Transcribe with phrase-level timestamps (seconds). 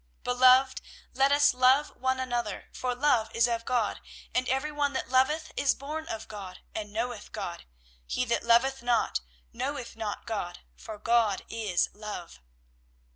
[0.23, 0.81] "'Beloved,
[1.13, 4.01] let us love one another; for love is of God,
[4.33, 7.65] and every one that loveth is born of God, and knoweth God.
[8.07, 9.21] He that loveth not,
[9.53, 12.39] knoweth not God; for God is love.'